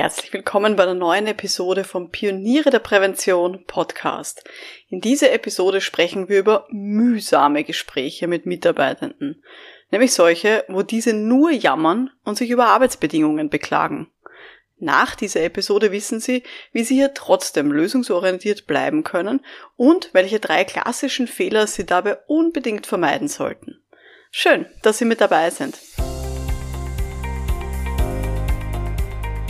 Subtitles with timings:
[0.00, 4.44] Herzlich willkommen bei einer neuen Episode vom Pioniere der Prävention Podcast.
[4.88, 9.42] In dieser Episode sprechen wir über mühsame Gespräche mit Mitarbeitenden,
[9.90, 14.08] nämlich solche, wo diese nur jammern und sich über Arbeitsbedingungen beklagen.
[14.78, 19.44] Nach dieser Episode wissen Sie, wie Sie hier trotzdem lösungsorientiert bleiben können
[19.74, 23.82] und welche drei klassischen Fehler Sie dabei unbedingt vermeiden sollten.
[24.30, 25.76] Schön, dass Sie mit dabei sind.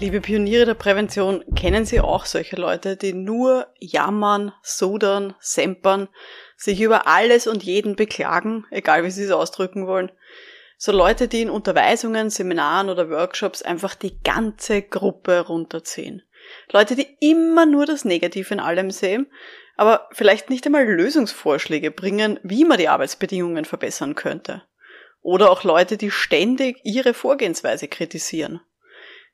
[0.00, 6.06] Liebe Pioniere der Prävention, kennen Sie auch solche Leute, die nur jammern, sudern, sempern,
[6.56, 10.12] sich über alles und jeden beklagen, egal wie Sie es ausdrücken wollen?
[10.76, 16.22] So Leute, die in Unterweisungen, Seminaren oder Workshops einfach die ganze Gruppe runterziehen.
[16.70, 19.26] Leute, die immer nur das Negative in allem sehen,
[19.76, 24.62] aber vielleicht nicht einmal Lösungsvorschläge bringen, wie man die Arbeitsbedingungen verbessern könnte.
[25.22, 28.60] Oder auch Leute, die ständig ihre Vorgehensweise kritisieren.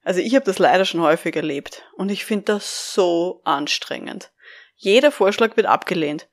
[0.04, 4.30] Also ich habe das leider schon häufig erlebt und ich finde das so anstrengend.
[4.76, 6.28] Jeder Vorschlag wird abgelehnt.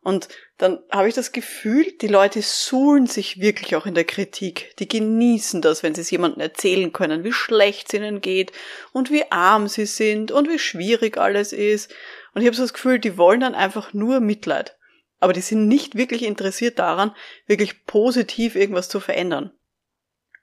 [0.00, 4.76] Und dann habe ich das Gefühl, die Leute suhlen sich wirklich auch in der Kritik.
[4.78, 8.52] Die genießen das, wenn sie es jemandem erzählen können, wie schlecht es ihnen geht
[8.92, 11.92] und wie arm sie sind und wie schwierig alles ist.
[12.32, 14.76] Und ich habe so das Gefühl, die wollen dann einfach nur Mitleid.
[15.18, 17.10] Aber die sind nicht wirklich interessiert daran,
[17.48, 19.50] wirklich positiv irgendwas zu verändern.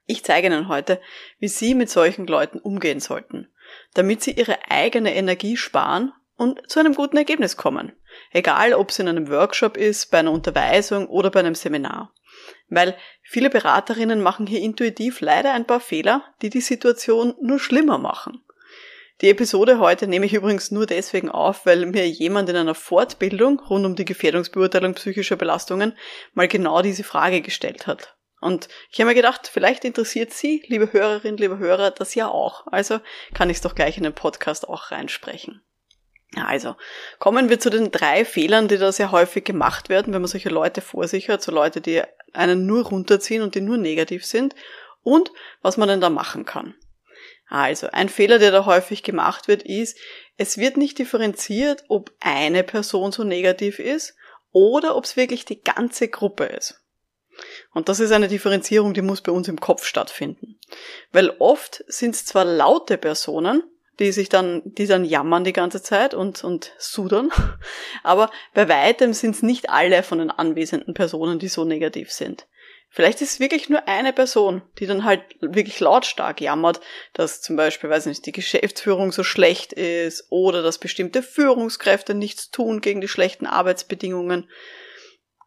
[0.06, 1.00] Ich zeige Ihnen heute,
[1.38, 3.48] wie Sie mit solchen Leuten umgehen sollten,
[3.94, 7.92] damit Sie Ihre eigene Energie sparen und zu einem guten Ergebnis kommen.
[8.30, 12.12] Egal, ob es in einem Workshop ist, bei einer Unterweisung oder bei einem Seminar.
[12.68, 17.98] Weil viele Beraterinnen machen hier intuitiv leider ein paar Fehler, die die Situation nur schlimmer
[17.98, 18.44] machen.
[19.20, 23.60] Die Episode heute nehme ich übrigens nur deswegen auf, weil mir jemand in einer Fortbildung
[23.60, 25.96] rund um die Gefährdungsbeurteilung psychischer Belastungen
[26.32, 28.16] mal genau diese Frage gestellt hat.
[28.44, 32.66] Und ich habe mir gedacht, vielleicht interessiert Sie, liebe Hörerin, liebe Hörer, das ja auch.
[32.66, 33.00] Also
[33.32, 35.62] kann ich es doch gleich in den Podcast auch reinsprechen.
[36.36, 36.76] Also,
[37.18, 40.50] kommen wir zu den drei Fehlern, die da sehr häufig gemacht werden, wenn man solche
[40.50, 42.02] Leute vor sich hat, so Leute, die
[42.34, 44.54] einen nur runterziehen und die nur negativ sind
[45.02, 45.32] und
[45.62, 46.74] was man denn da machen kann.
[47.48, 49.96] Also, ein Fehler, der da häufig gemacht wird, ist,
[50.36, 54.14] es wird nicht differenziert, ob eine Person so negativ ist
[54.52, 56.83] oder ob es wirklich die ganze Gruppe ist.
[57.72, 60.58] Und das ist eine Differenzierung, die muss bei uns im Kopf stattfinden.
[61.12, 63.62] Weil oft sind es zwar laute Personen,
[63.98, 67.30] die sich dann, die dann jammern die ganze Zeit und, und sudern,
[68.02, 72.46] aber bei weitem sind es nicht alle von den anwesenden Personen, die so negativ sind.
[72.94, 76.80] Vielleicht ist es wirklich nur eine Person, die dann halt wirklich lautstark jammert,
[77.12, 82.52] dass zum Beispiel, weiß nicht, die Geschäftsführung so schlecht ist oder dass bestimmte Führungskräfte nichts
[82.52, 84.48] tun gegen die schlechten Arbeitsbedingungen.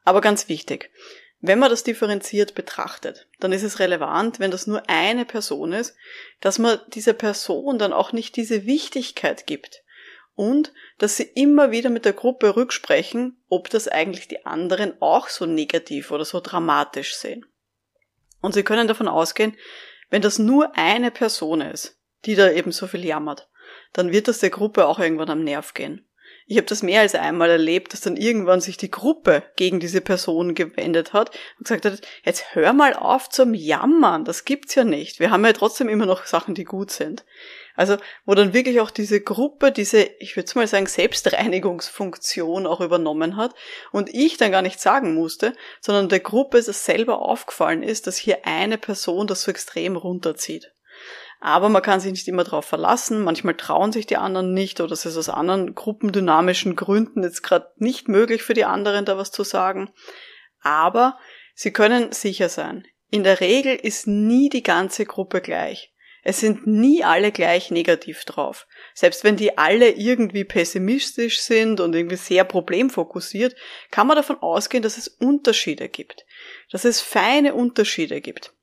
[0.03, 0.91] Aber ganz wichtig,
[1.39, 5.95] wenn man das differenziert betrachtet, dann ist es relevant, wenn das nur eine Person ist,
[6.41, 9.83] dass man dieser Person dann auch nicht diese Wichtigkeit gibt
[10.33, 15.29] und dass sie immer wieder mit der Gruppe rücksprechen, ob das eigentlich die anderen auch
[15.29, 17.45] so negativ oder so dramatisch sehen.
[18.41, 19.55] Und sie können davon ausgehen,
[20.09, 23.49] wenn das nur eine Person ist, die da eben so viel jammert,
[23.93, 26.06] dann wird das der Gruppe auch irgendwann am Nerv gehen.
[26.49, 29.99] Ich habe das mehr als einmal erlebt, dass dann irgendwann sich die Gruppe gegen diese
[29.99, 34.85] Person gewendet hat und gesagt hat, jetzt hör mal auf zum Jammern, das gibt's ja
[34.85, 35.19] nicht.
[35.19, 37.25] Wir haben ja trotzdem immer noch Sachen, die gut sind.
[37.75, 43.35] Also, wo dann wirklich auch diese Gruppe diese, ich würde mal sagen, Selbstreinigungsfunktion auch übernommen
[43.35, 43.53] hat
[43.91, 48.15] und ich dann gar nicht sagen musste, sondern der Gruppe es selber aufgefallen ist, dass
[48.15, 50.71] hier eine Person das so extrem runterzieht.
[51.39, 53.23] Aber man kann sich nicht immer darauf verlassen.
[53.23, 57.71] Manchmal trauen sich die anderen nicht oder es ist aus anderen gruppendynamischen Gründen jetzt gerade
[57.77, 59.91] nicht möglich für die anderen da was zu sagen.
[60.61, 61.17] Aber
[61.53, 62.87] sie können sicher sein.
[63.09, 65.93] In der Regel ist nie die ganze Gruppe gleich.
[66.23, 68.67] Es sind nie alle gleich negativ drauf.
[68.93, 73.55] Selbst wenn die alle irgendwie pessimistisch sind und irgendwie sehr problemfokussiert,
[73.91, 76.25] kann man davon ausgehen, dass es Unterschiede gibt.
[76.69, 78.53] Dass es feine Unterschiede gibt.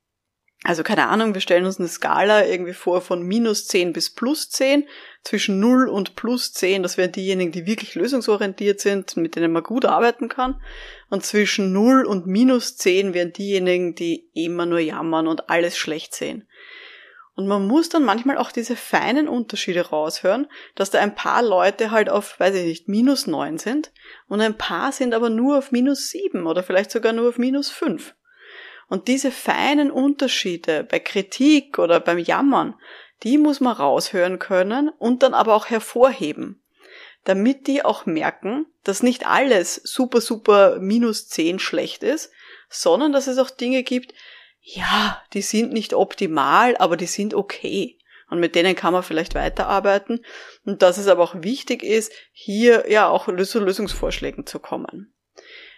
[0.67, 4.49] Also keine Ahnung, wir stellen uns eine Skala irgendwie vor von minus 10 bis plus
[4.49, 4.87] 10.
[5.23, 9.61] Zwischen 0 und plus 10, das wären diejenigen, die wirklich lösungsorientiert sind, mit denen man
[9.61, 10.59] gut arbeiten kann.
[11.11, 16.15] Und zwischen 0 und minus 10 wären diejenigen, die immer nur jammern und alles schlecht
[16.15, 16.47] sehen.
[17.35, 21.91] Und man muss dann manchmal auch diese feinen Unterschiede raushören, dass da ein paar Leute
[21.91, 23.91] halt auf, weiß ich nicht, minus neun sind
[24.27, 27.69] und ein paar sind aber nur auf minus sieben oder vielleicht sogar nur auf minus
[27.69, 28.15] fünf.
[28.87, 32.75] Und diese feinen Unterschiede bei Kritik oder beim Jammern,
[33.23, 36.61] die muss man raushören können und dann aber auch hervorheben,
[37.23, 42.31] damit die auch merken, dass nicht alles super, super minus zehn schlecht ist,
[42.69, 44.13] sondern dass es auch Dinge gibt,
[44.61, 47.99] ja, die sind nicht optimal, aber die sind okay.
[48.29, 50.25] Und mit denen kann man vielleicht weiterarbeiten.
[50.65, 55.14] Und dass es aber auch wichtig ist, hier ja auch zu Lösungsvorschlägen zu kommen.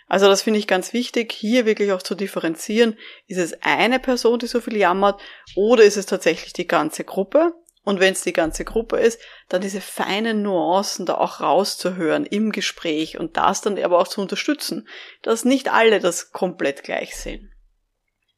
[0.07, 2.97] Also das finde ich ganz wichtig, hier wirklich auch zu differenzieren.
[3.27, 5.19] Ist es eine Person, die so viel jammert,
[5.55, 7.53] oder ist es tatsächlich die ganze Gruppe?
[7.83, 12.51] Und wenn es die ganze Gruppe ist, dann diese feinen Nuancen da auch rauszuhören im
[12.51, 14.87] Gespräch und das dann aber auch zu unterstützen,
[15.21, 17.53] dass nicht alle das komplett gleich sehen.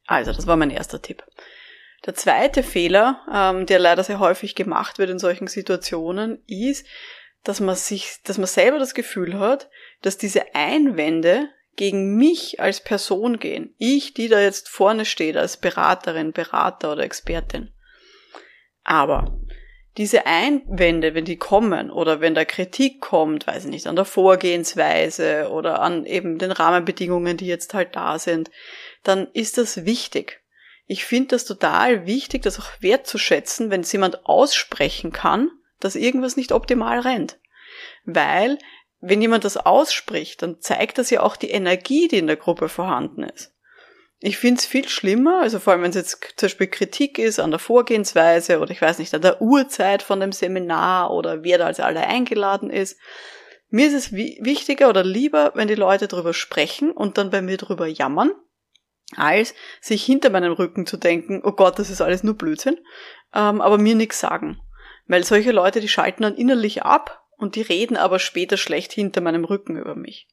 [0.05, 1.23] Also, das war mein erster Tipp.
[2.05, 6.85] Der zweite Fehler, ähm, der leider sehr häufig gemacht wird in solchen Situationen, ist,
[7.43, 9.69] dass man sich, dass man selber das Gefühl hat,
[10.01, 13.73] dass diese Einwände gegen mich als Person gehen.
[13.77, 17.71] Ich, die da jetzt vorne steht als Beraterin, Berater oder Expertin.
[18.83, 19.39] Aber
[19.97, 24.05] diese Einwände, wenn die kommen oder wenn da Kritik kommt, weiß ich nicht, an der
[24.05, 28.49] Vorgehensweise oder an eben den Rahmenbedingungen, die jetzt halt da sind,
[29.03, 30.41] dann ist das wichtig.
[30.85, 36.35] Ich finde das total wichtig, das auch wertzuschätzen, wenn es jemand aussprechen kann, dass irgendwas
[36.35, 37.37] nicht optimal rennt.
[38.05, 38.57] Weil,
[39.01, 42.69] wenn jemand das ausspricht, dann zeigt das ja auch die Energie, die in der Gruppe
[42.69, 43.53] vorhanden ist.
[44.21, 47.39] Ich finde es viel schlimmer, also vor allem wenn es jetzt zum Beispiel Kritik ist
[47.39, 51.57] an der Vorgehensweise oder ich weiß nicht, an der Uhrzeit von dem Seminar oder wer
[51.57, 52.99] da als alle eingeladen ist.
[53.69, 57.55] Mir ist es wichtiger oder lieber, wenn die Leute darüber sprechen und dann bei mir
[57.55, 58.31] darüber jammern,
[59.15, 62.77] als sich hinter meinem Rücken zu denken, oh Gott, das ist alles nur Blödsinn,
[63.33, 64.59] ähm, aber mir nichts sagen.
[65.07, 69.21] Weil solche Leute, die schalten dann innerlich ab und die reden aber später schlecht hinter
[69.21, 70.27] meinem Rücken über mich.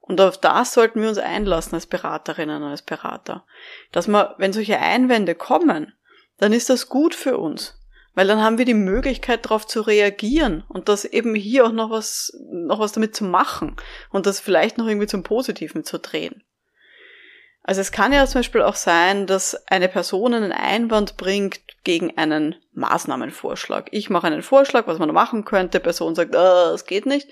[0.00, 3.44] Und auf das sollten wir uns einlassen als Beraterinnen und als Berater.
[3.92, 5.92] Dass man, wenn solche Einwände kommen,
[6.38, 7.76] dann ist das gut für uns.
[8.14, 11.90] Weil dann haben wir die Möglichkeit darauf zu reagieren und das eben hier auch noch
[11.90, 13.76] was, noch was damit zu machen
[14.10, 16.42] und das vielleicht noch irgendwie zum Positiven zu drehen.
[17.62, 22.16] Also es kann ja zum Beispiel auch sein, dass eine Person einen Einwand bringt gegen
[22.16, 23.88] einen Maßnahmenvorschlag.
[23.90, 27.28] Ich mache einen Vorschlag, was man machen könnte, Person sagt, äh, das geht nicht.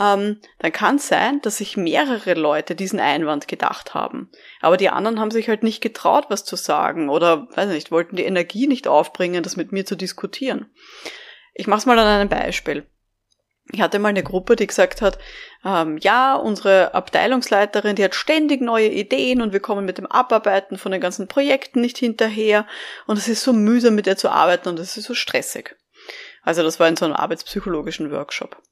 [0.00, 4.30] Ähm, dann kann es sein, dass sich mehrere Leute diesen Einwand gedacht haben.
[4.60, 8.16] Aber die anderen haben sich halt nicht getraut, was zu sagen oder, weiß nicht, wollten
[8.16, 10.70] die Energie nicht aufbringen, das mit mir zu diskutieren.
[11.54, 12.86] Ich mache es mal an einem Beispiel.
[13.70, 15.18] Ich hatte mal eine Gruppe, die gesagt hat,
[15.64, 20.78] ähm, ja, unsere Abteilungsleiterin, die hat ständig neue Ideen und wir kommen mit dem Abarbeiten
[20.78, 22.66] von den ganzen Projekten nicht hinterher
[23.06, 25.76] und es ist so mühsam, mit ihr zu arbeiten und es ist so stressig.
[26.42, 28.62] Also das war in so einem arbeitspsychologischen Workshop.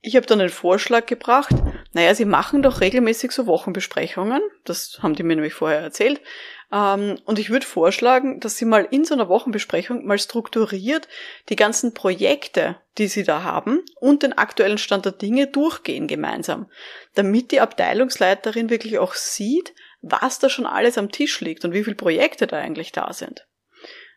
[0.00, 1.54] Ich habe dann den Vorschlag gebracht,
[1.92, 6.20] naja, sie machen doch regelmäßig so Wochenbesprechungen, das haben die mir nämlich vorher erzählt,
[6.70, 11.08] und ich würde vorschlagen, dass Sie mal in so einer Wochenbesprechung mal strukturiert
[11.48, 16.70] die ganzen Projekte, die Sie da haben und den aktuellen Stand der Dinge durchgehen gemeinsam,
[17.14, 21.84] damit die Abteilungsleiterin wirklich auch sieht, was da schon alles am Tisch liegt und wie
[21.84, 23.46] viele Projekte da eigentlich da sind.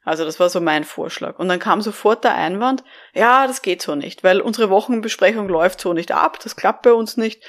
[0.08, 1.38] Also das war so mein Vorschlag.
[1.38, 2.82] Und dann kam sofort der Einwand,
[3.14, 6.94] ja, das geht so nicht, weil unsere Wochenbesprechung läuft so nicht ab, das klappt bei
[6.94, 7.44] uns nicht.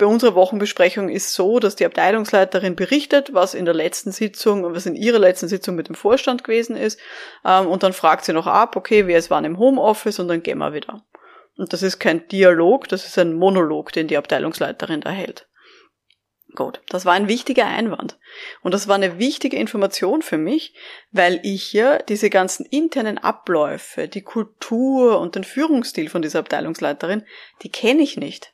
[0.00, 4.86] Bei unserer Wochenbesprechung ist so, dass die Abteilungsleiterin berichtet, was in der letzten Sitzung, was
[4.86, 6.98] in ihrer letzten Sitzung mit dem Vorstand gewesen ist,
[7.44, 10.42] ähm, und dann fragt sie noch ab, okay, wer ist wann im Homeoffice, und dann
[10.42, 11.04] gehen wir wieder.
[11.58, 15.46] Und das ist kein Dialog, das ist ein Monolog, den die Abteilungsleiterin da hält.
[16.54, 18.18] Gut, das war ein wichtiger Einwand.
[18.62, 20.72] Und das war eine wichtige Information für mich,
[21.12, 27.26] weil ich hier diese ganzen internen Abläufe, die Kultur und den Führungsstil von dieser Abteilungsleiterin,
[27.60, 28.50] die kenne ich nicht.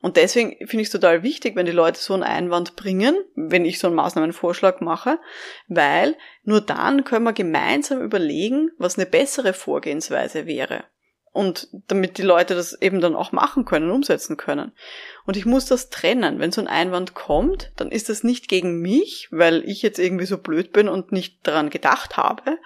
[0.00, 3.64] Und deswegen finde ich es total wichtig, wenn die Leute so einen Einwand bringen, wenn
[3.64, 5.18] ich so einen Maßnahmenvorschlag mache,
[5.66, 10.84] weil nur dann können wir gemeinsam überlegen, was eine bessere Vorgehensweise wäre.
[11.32, 14.72] Und damit die Leute das eben dann auch machen können, umsetzen können.
[15.24, 16.40] Und ich muss das trennen.
[16.40, 20.26] Wenn so ein Einwand kommt, dann ist das nicht gegen mich, weil ich jetzt irgendwie
[20.26, 22.58] so blöd bin und nicht daran gedacht habe.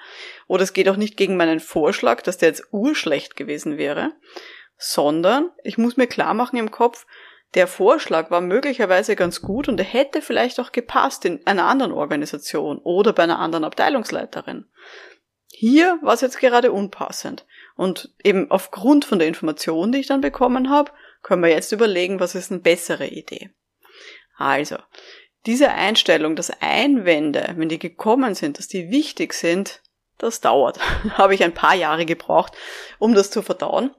[0.47, 4.13] Oder es geht auch nicht gegen meinen Vorschlag, dass der jetzt urschlecht gewesen wäre,
[4.83, 7.07] sondern ich muss mir klar machen im Kopf,
[7.55, 11.93] der Vorschlag war möglicherweise ganz gut und er hätte vielleicht auch gepasst in einer anderen
[11.93, 14.67] Organisation oder bei einer anderen Abteilungsleiterin.
[15.49, 17.47] Hier war es jetzt gerade unpassend.
[17.77, 22.21] Und eben aufgrund von der Information, die ich dann bekommen habe, können wir jetzt überlegen,
[22.21, 23.51] was ist eine bessere Idee.
[24.37, 24.77] Also,
[25.47, 29.83] diese Einstellung, dass Einwände, wenn die gekommen sind, dass die wichtig sind,
[30.19, 30.79] Das dauert.
[31.19, 32.53] Habe ich ein paar Jahre gebraucht,
[32.99, 33.95] um das zu verdauen.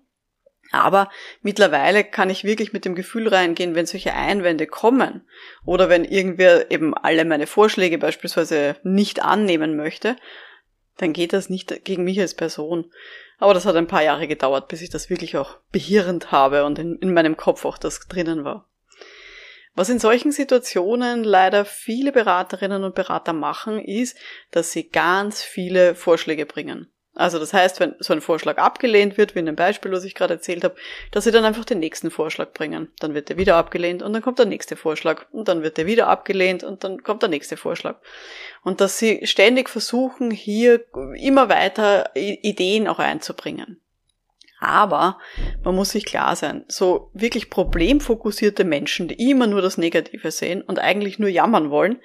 [0.73, 1.09] Aber
[1.43, 5.21] mittlerweile kann ich wirklich mit dem Gefühl reingehen, wenn solche Einwände kommen
[5.65, 10.15] oder wenn irgendwer eben alle meine Vorschläge beispielsweise nicht annehmen möchte,
[10.97, 12.91] dann geht das nicht gegen mich als Person.
[13.37, 16.79] Aber das hat ein paar Jahre gedauert, bis ich das wirklich auch behirrend habe und
[16.79, 18.67] in, in meinem Kopf auch das drinnen war.
[19.75, 24.17] Was in solchen Situationen leider viele Beraterinnen und Berater machen, ist,
[24.49, 26.92] dass sie ganz viele Vorschläge bringen.
[27.15, 30.15] Also das heißt, wenn so ein Vorschlag abgelehnt wird, wie in dem Beispiel, was ich
[30.15, 30.75] gerade erzählt habe,
[31.11, 32.91] dass sie dann einfach den nächsten Vorschlag bringen.
[32.99, 35.85] Dann wird der wieder abgelehnt und dann kommt der nächste Vorschlag und dann wird der
[35.85, 37.97] wieder abgelehnt und dann kommt der nächste Vorschlag.
[38.63, 43.79] Und dass sie ständig versuchen, hier immer weiter Ideen auch einzubringen.
[44.59, 45.19] Aber
[45.63, 50.61] man muss sich klar sein, so wirklich problemfokussierte Menschen, die immer nur das Negative sehen
[50.61, 52.01] und eigentlich nur jammern wollen,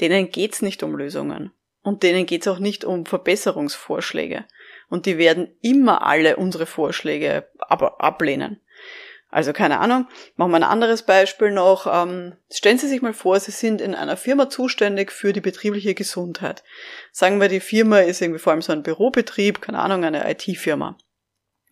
[0.00, 1.52] denen geht's nicht um Lösungen.
[1.82, 4.44] Und denen geht's auch nicht um Verbesserungsvorschläge.
[4.88, 8.60] Und die werden immer alle unsere Vorschläge ab ablehnen.
[9.32, 11.86] Also keine Ahnung, machen wir ein anderes Beispiel noch.
[11.90, 15.94] Ähm, stellen Sie sich mal vor, Sie sind in einer Firma zuständig für die betriebliche
[15.94, 16.62] Gesundheit.
[17.12, 20.98] Sagen wir, die Firma ist irgendwie vor allem so ein Bürobetrieb, keine Ahnung, eine IT-Firma.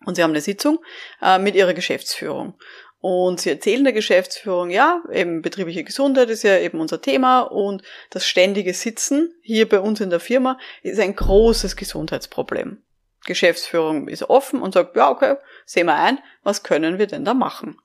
[0.07, 0.79] Und Sie haben eine Sitzung
[1.21, 2.55] äh, mit Ihrer Geschäftsführung.
[3.01, 7.81] Und sie erzählen der Geschäftsführung, ja, eben betriebliche Gesundheit ist ja eben unser Thema und
[8.11, 12.83] das ständige Sitzen hier bei uns in der Firma ist ein großes Gesundheitsproblem.
[13.25, 17.33] Geschäftsführung ist offen und sagt, ja, okay, sehen wir ein, was können wir denn da
[17.33, 17.77] machen?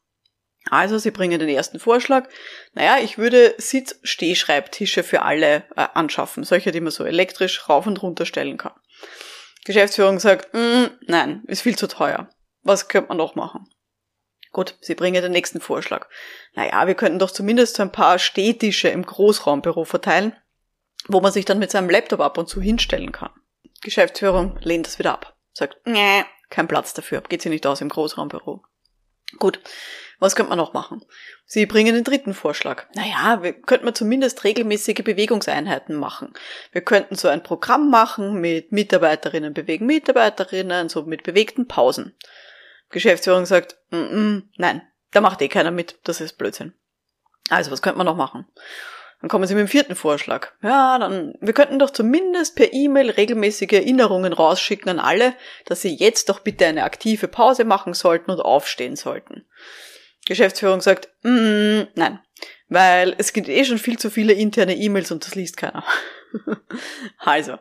[0.70, 2.28] Also sie bringen den ersten Vorschlag,
[2.74, 8.02] naja, ich würde Sitz-Stehschreibtische für alle äh, anschaffen, solche, die man so elektrisch rauf und
[8.02, 8.74] runter stellen kann.
[9.64, 12.28] Geschäftsführung sagt, mm, nein, ist viel zu teuer.
[12.62, 13.66] Was könnte man noch machen?
[14.56, 16.08] Gut, sie bringen den nächsten Vorschlag.
[16.54, 20.34] Naja, wir könnten doch zumindest so ein paar Stehtische im Großraumbüro verteilen,
[21.08, 23.28] wo man sich dann mit seinem Laptop ab und zu hinstellen kann.
[23.82, 25.36] Geschäftsführung lehnt das wieder ab.
[25.52, 28.62] Sagt, nee, kein Platz dafür, geht sie nicht aus im Großraumbüro.
[29.38, 29.60] Gut,
[30.20, 31.04] was könnte man noch machen?
[31.44, 32.86] Sie bringen den dritten Vorschlag.
[32.94, 36.32] Naja, wir könnten zumindest regelmäßige Bewegungseinheiten machen.
[36.72, 42.16] Wir könnten so ein Programm machen mit Mitarbeiterinnen bewegen Mitarbeiterinnen, so mit bewegten Pausen.
[42.90, 46.74] Geschäftsführung sagt, mm -mm, nein, da macht eh keiner mit, das ist Blödsinn.
[47.48, 48.46] Also, was könnte man noch machen?
[49.20, 50.52] Dann kommen sie mit dem vierten Vorschlag.
[50.62, 55.94] Ja, dann, wir könnten doch zumindest per E-Mail regelmäßige Erinnerungen rausschicken an alle, dass sie
[55.94, 59.46] jetzt doch bitte eine aktive Pause machen sollten und aufstehen sollten.
[60.26, 62.20] Geschäftsführung sagt, mm, nein,
[62.68, 65.84] weil es gibt eh schon viel zu viele interne E-Mails und das liest keiner.
[67.18, 67.58] also,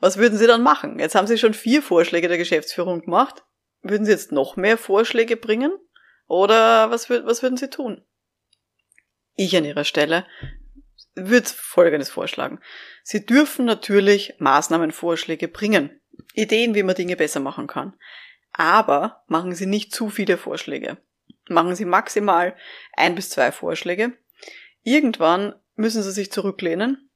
[0.00, 0.98] was würden Sie dann machen?
[0.98, 3.44] Jetzt haben Sie schon vier Vorschläge der Geschäftsführung gemacht.
[3.82, 5.72] Würden Sie jetzt noch mehr Vorschläge bringen?
[6.26, 8.04] Oder was, was würden Sie tun?
[9.34, 10.26] Ich an Ihrer Stelle
[11.14, 12.60] würde Folgendes vorschlagen.
[13.02, 16.00] Sie dürfen natürlich Maßnahmenvorschläge bringen.
[16.34, 17.94] Ideen, wie man Dinge besser machen kann.
[18.52, 20.98] Aber machen Sie nicht zu viele Vorschläge.
[21.48, 22.56] Machen Sie maximal
[22.92, 24.12] ein bis zwei Vorschläge.
[24.82, 27.07] Irgendwann müssen Sie sich zurücklehnen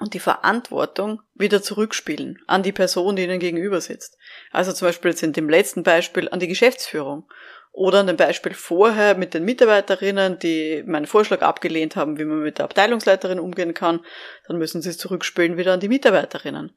[0.00, 4.16] und die Verantwortung wieder zurückspielen an die Person, die ihnen gegenüber sitzt.
[4.50, 7.30] Also zum Beispiel jetzt in dem letzten Beispiel an die Geschäftsführung
[7.70, 12.42] oder an dem Beispiel vorher mit den Mitarbeiterinnen, die meinen Vorschlag abgelehnt haben, wie man
[12.42, 14.00] mit der Abteilungsleiterin umgehen kann,
[14.48, 16.76] dann müssen sie es zurückspielen wieder an die Mitarbeiterinnen.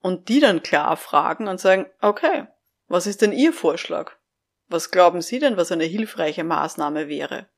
[0.00, 2.46] Und die dann klar fragen und sagen, okay,
[2.86, 4.12] was ist denn Ihr Vorschlag?
[4.68, 7.48] Was glauben Sie denn, was eine hilfreiche Maßnahme wäre?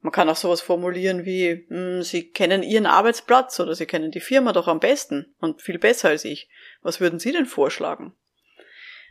[0.00, 4.10] Man kann auch sowas formulieren wie, mh, hm, Sie kennen Ihren Arbeitsplatz oder Sie kennen
[4.10, 6.48] die Firma doch am besten und viel besser als ich.
[6.82, 8.14] Was würden Sie denn vorschlagen?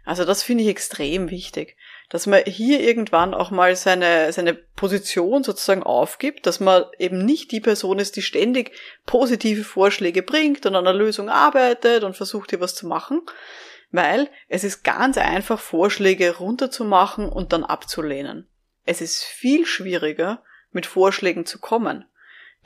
[0.05, 1.75] Also das finde ich extrem wichtig,
[2.09, 7.51] dass man hier irgendwann auch mal seine, seine Position sozusagen aufgibt, dass man eben nicht
[7.51, 8.71] die Person ist, die ständig
[9.07, 13.23] positive Vorschläge bringt und an einer Lösung arbeitet und versucht hier was zu machen,
[13.91, 18.47] weil es ist ganz einfach, Vorschläge runterzumachen und dann abzulehnen.
[18.85, 20.43] Es ist viel schwieriger,
[20.75, 22.05] mit Vorschlägen zu kommen.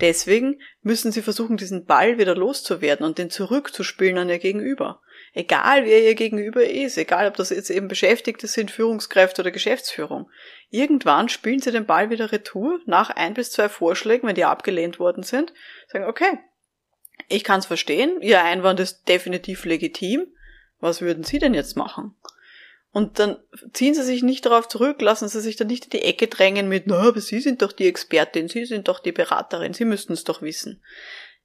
[0.02, 5.02] Deswegen müssen sie versuchen, diesen Ball wieder loszuwerden und den zurückzuspielen an ihr Gegenüber.
[5.34, 10.30] Egal wer ihr Gegenüber ist, egal ob das jetzt eben Beschäftigte sind, Führungskräfte oder Geschäftsführung.
[10.70, 15.00] Irgendwann spielen sie den Ball wieder retour nach ein bis zwei Vorschlägen, wenn die abgelehnt
[15.00, 15.54] worden sind,
[15.88, 16.40] sagen, okay,
[17.28, 20.28] ich kann es verstehen, Ihr Einwand ist definitiv legitim,
[20.80, 22.16] was würden Sie denn jetzt machen?
[22.92, 23.38] Und dann
[23.74, 26.68] ziehen sie sich nicht darauf zurück, lassen sie sich dann nicht in die Ecke drängen
[26.68, 30.14] mit, na, aber Sie sind doch die Expertin, Sie sind doch die Beraterin, Sie müssten
[30.14, 30.84] es doch wissen.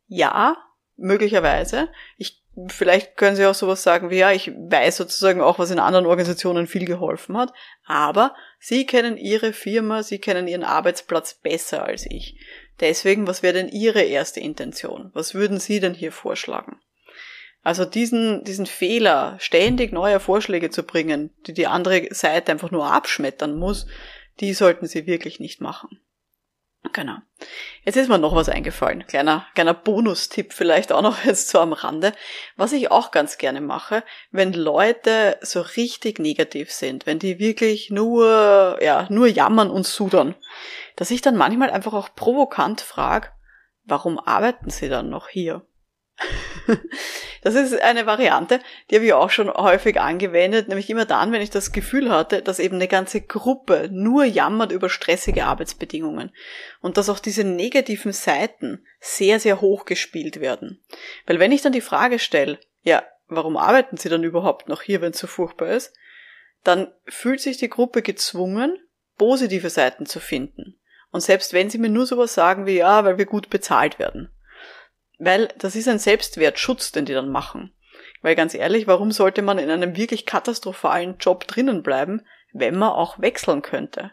[0.07, 0.57] Ja,
[0.97, 1.91] möglicherweise.
[2.17, 5.79] Ich, vielleicht können Sie auch sowas sagen wie, ja, ich weiß sozusagen auch, was in
[5.79, 7.53] anderen Organisationen viel geholfen hat,
[7.85, 12.39] aber Sie kennen Ihre Firma, Sie kennen Ihren Arbeitsplatz besser als ich.
[12.81, 15.11] Deswegen, was wäre denn Ihre erste Intention?
[15.13, 16.81] Was würden Sie denn hier vorschlagen?
[17.65, 22.93] Also diesen, diesen Fehler, ständig neue Vorschläge zu bringen, die die andere Seite einfach nur
[22.93, 23.87] abschmettern muss,
[24.41, 25.99] die sollten sie wirklich nicht machen.
[26.93, 27.17] Genau.
[27.85, 29.07] Jetzt ist mir noch was eingefallen.
[29.07, 32.13] Kleiner, kleiner Bonustipp vielleicht auch noch jetzt so am Rande.
[32.57, 37.89] Was ich auch ganz gerne mache, wenn Leute so richtig negativ sind, wenn die wirklich
[37.89, 40.35] nur, ja, nur jammern und sudern,
[40.97, 43.31] dass ich dann manchmal einfach auch provokant frage,
[43.85, 45.67] warum arbeiten sie dann noch hier?
[47.43, 48.59] Das ist eine Variante,
[48.91, 52.41] die habe ich auch schon häufig angewendet, nämlich immer dann, wenn ich das Gefühl hatte,
[52.41, 56.33] dass eben eine ganze Gruppe nur jammert über stressige Arbeitsbedingungen
[56.81, 60.83] und dass auch diese negativen Seiten sehr, sehr hoch gespielt werden.
[61.27, 65.03] Weil wenn ich dann die Frage stelle, ja, warum arbeiten Sie dann überhaupt noch hier,
[65.03, 65.95] wenn es so furchtbar ist,
[66.63, 68.79] dann fühlt sich die Gruppe gezwungen,
[69.19, 70.81] positive Seiten zu finden.
[71.11, 74.34] Und selbst wenn sie mir nur sowas sagen wie, ja, weil wir gut bezahlt werden.
[75.19, 77.73] Weil das ist ein Selbstwertschutz, den die dann machen.
[78.23, 82.91] Weil ganz ehrlich, warum sollte man in einem wirklich katastrophalen Job drinnen bleiben, wenn man
[82.91, 84.13] auch wechseln könnte?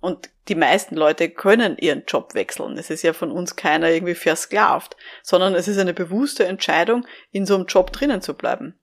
[0.00, 2.76] Und die meisten Leute können ihren Job wechseln.
[2.76, 7.46] Es ist ja von uns keiner irgendwie versklavt, sondern es ist eine bewusste Entscheidung, in
[7.46, 8.74] so einem Job drinnen zu bleiben.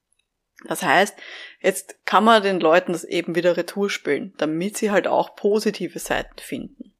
[0.65, 1.17] Das heißt,
[1.61, 5.99] jetzt kann man den Leuten das eben wieder retour spielen, damit sie halt auch positive
[5.99, 6.93] Seiten finden.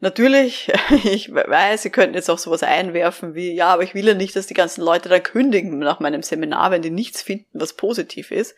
[0.00, 0.72] Natürlich,
[1.04, 4.34] ich weiß, Sie könnten jetzt auch sowas einwerfen wie, ja, aber ich will ja nicht,
[4.34, 8.30] dass die ganzen Leute da kündigen nach meinem Seminar, wenn die nichts finden, was positiv
[8.30, 8.56] ist.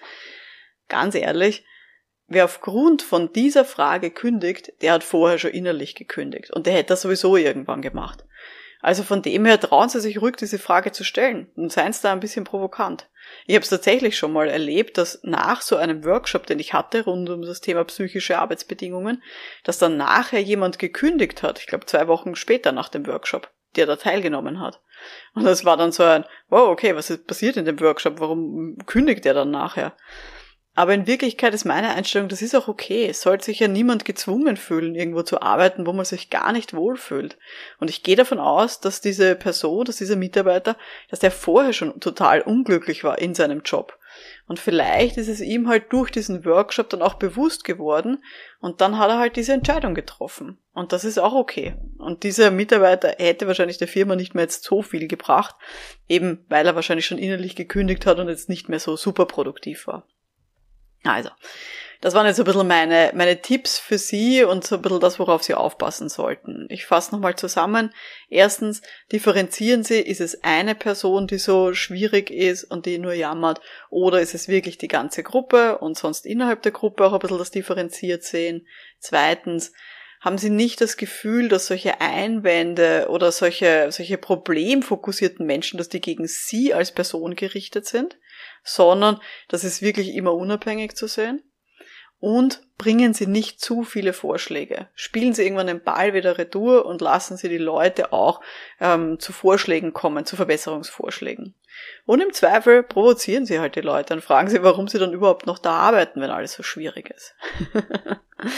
[0.88, 1.64] Ganz ehrlich,
[2.28, 6.88] wer aufgrund von dieser Frage kündigt, der hat vorher schon innerlich gekündigt und der hätte
[6.88, 8.24] das sowieso irgendwann gemacht.
[8.82, 12.02] Also von dem her trauen Sie sich ruhig, diese Frage zu stellen und seien Sie
[12.02, 13.08] da ein bisschen provokant.
[13.46, 17.04] Ich habe es tatsächlich schon mal erlebt, dass nach so einem Workshop, den ich hatte
[17.04, 19.22] rund um das Thema psychische Arbeitsbedingungen,
[19.62, 23.86] dass dann nachher jemand gekündigt hat, ich glaube zwei Wochen später nach dem Workshop, der
[23.86, 24.80] da teilgenommen hat.
[25.34, 28.18] Und das war dann so ein, wow, okay, was ist passiert in dem Workshop?
[28.18, 29.96] Warum kündigt er dann nachher?
[30.74, 33.06] Aber in Wirklichkeit ist meine Einstellung, das ist auch okay.
[33.06, 36.72] Es sollte sich ja niemand gezwungen fühlen, irgendwo zu arbeiten, wo man sich gar nicht
[36.72, 37.36] wohlfühlt.
[37.78, 40.76] Und ich gehe davon aus, dass diese Person, dass dieser Mitarbeiter,
[41.10, 43.98] dass der vorher schon total unglücklich war in seinem Job.
[44.46, 48.22] Und vielleicht ist es ihm halt durch diesen Workshop dann auch bewusst geworden
[48.60, 50.58] und dann hat er halt diese Entscheidung getroffen.
[50.74, 51.74] Und das ist auch okay.
[51.98, 55.54] Und dieser Mitarbeiter hätte wahrscheinlich der Firma nicht mehr jetzt so viel gebracht,
[56.08, 59.86] eben weil er wahrscheinlich schon innerlich gekündigt hat und jetzt nicht mehr so super produktiv
[59.86, 60.06] war.
[61.04, 61.30] Also,
[62.00, 64.98] das waren jetzt so ein bisschen meine, meine Tipps für Sie und so ein bisschen
[64.98, 66.66] das, worauf Sie aufpassen sollten.
[66.68, 67.94] Ich fasse nochmal zusammen.
[68.28, 73.60] Erstens, differenzieren Sie, ist es eine Person, die so schwierig ist und die nur jammert,
[73.88, 77.38] oder ist es wirklich die ganze Gruppe und sonst innerhalb der Gruppe auch ein bisschen
[77.38, 78.66] das differenziert sehen.
[78.98, 79.72] Zweitens,
[80.22, 86.00] haben Sie nicht das Gefühl, dass solche Einwände oder solche, solche problemfokussierten Menschen, dass die
[86.00, 88.16] gegen Sie als Person gerichtet sind?
[88.62, 91.42] sondern das ist wirklich immer unabhängig zu sehen.
[92.18, 94.86] Und bringen Sie nicht zu viele Vorschläge.
[94.94, 98.40] Spielen Sie irgendwann den Ball wieder retour und lassen Sie die Leute auch
[98.80, 101.56] ähm, zu Vorschlägen kommen, zu Verbesserungsvorschlägen.
[102.06, 105.46] Und im Zweifel provozieren Sie halt die Leute und fragen Sie, warum Sie dann überhaupt
[105.46, 107.34] noch da arbeiten, wenn alles so schwierig ist.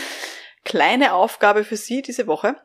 [0.65, 2.57] Kleine Aufgabe für Sie diese Woche.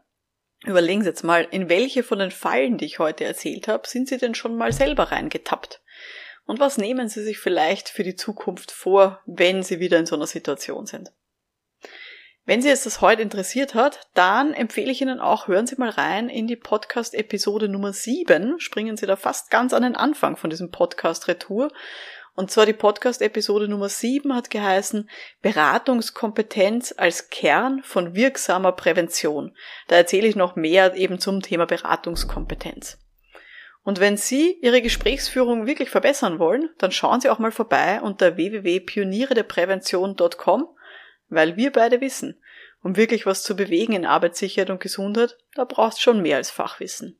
[0.65, 4.09] Überlegen Sie jetzt mal, in welche von den Fallen, die ich heute erzählt habe, sind
[4.09, 5.81] Sie denn schon mal selber reingetappt?
[6.45, 10.15] Und was nehmen Sie sich vielleicht für die Zukunft vor, wenn Sie wieder in so
[10.15, 11.11] einer Situation sind?
[12.49, 15.91] Wenn Sie jetzt das heute interessiert hat, dann empfehle ich Ihnen auch, hören Sie mal
[15.91, 18.59] rein in die Podcast-Episode Nummer 7.
[18.59, 21.71] Springen Sie da fast ganz an den Anfang von diesem Podcast Retour.
[22.39, 25.09] Und zwar die Podcast-Episode Nummer 7 hat geheißen
[25.41, 29.53] Beratungskompetenz als Kern von wirksamer Prävention.
[29.89, 32.97] Da erzähle ich noch mehr eben zum Thema Beratungskompetenz.
[33.83, 38.37] Und wenn Sie Ihre Gesprächsführung wirklich verbessern wollen, dann schauen Sie auch mal vorbei unter
[38.37, 40.69] www.pionierederprävention.com,
[41.27, 42.41] weil wir beide wissen,
[42.81, 47.19] um wirklich was zu bewegen in Arbeitssicherheit und Gesundheit, da brauchst schon mehr als Fachwissen.